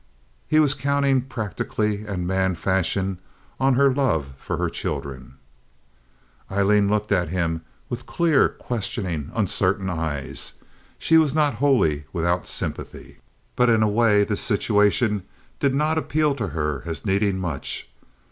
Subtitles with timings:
[0.47, 3.19] He was counting practically, and man fashion,
[3.59, 5.35] on her love for her children.
[6.51, 10.53] Aileen looked at him with clear, questioning, uncertain eyes.
[10.97, 13.19] She was not wholly without sympathy,
[13.55, 15.21] but in a way this situation
[15.59, 17.87] did not appeal to her as needing much.